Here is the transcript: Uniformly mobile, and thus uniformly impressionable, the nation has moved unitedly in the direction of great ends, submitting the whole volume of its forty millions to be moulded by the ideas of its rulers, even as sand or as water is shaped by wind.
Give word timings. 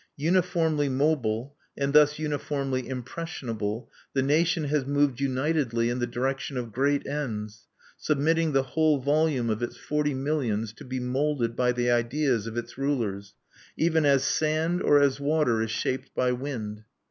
Uniformly 0.17 0.89
mobile, 0.89 1.55
and 1.77 1.93
thus 1.93 2.17
uniformly 2.17 2.87
impressionable, 2.89 3.91
the 4.13 4.23
nation 4.23 4.63
has 4.63 4.83
moved 4.83 5.19
unitedly 5.21 5.91
in 5.91 5.99
the 5.99 6.07
direction 6.07 6.57
of 6.57 6.71
great 6.71 7.05
ends, 7.05 7.67
submitting 7.97 8.51
the 8.51 8.63
whole 8.63 8.97
volume 8.97 9.47
of 9.51 9.61
its 9.61 9.77
forty 9.77 10.15
millions 10.15 10.73
to 10.73 10.83
be 10.85 10.99
moulded 10.99 11.55
by 11.55 11.71
the 11.71 11.91
ideas 11.91 12.47
of 12.47 12.57
its 12.57 12.79
rulers, 12.79 13.35
even 13.77 14.03
as 14.03 14.23
sand 14.23 14.81
or 14.81 14.99
as 14.99 15.19
water 15.19 15.61
is 15.61 15.69
shaped 15.69 16.09
by 16.15 16.31
wind. 16.31 16.83